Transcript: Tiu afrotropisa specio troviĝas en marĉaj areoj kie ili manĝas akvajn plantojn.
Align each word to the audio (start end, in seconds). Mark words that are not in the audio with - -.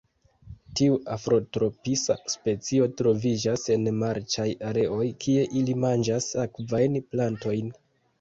Tiu 0.77 0.93
afrotropisa 1.15 2.15
specio 2.33 2.87
troviĝas 3.01 3.65
en 3.75 3.89
marĉaj 4.05 4.47
areoj 4.71 5.05
kie 5.27 5.45
ili 5.61 5.77
manĝas 5.85 6.31
akvajn 6.45 6.97
plantojn. 7.13 7.71